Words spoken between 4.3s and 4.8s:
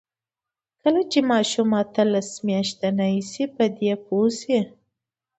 شي.